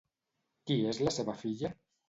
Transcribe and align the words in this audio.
Qui 0.71 0.79
és 0.93 1.03
la 1.09 1.15
seva 1.19 1.39
filla? 1.45 1.75